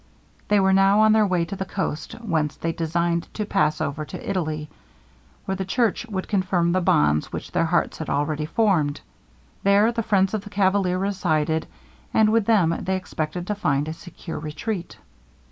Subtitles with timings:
[0.47, 4.03] They were now on their way to the coast, whence they designed to pass over
[4.05, 4.67] to Italy,
[5.45, 9.01] where the church would confirm the bonds which their hearts had already formed.
[9.61, 11.67] There the friends of the cavalier resided,
[12.15, 14.97] and with them they expected to find a secure retreat.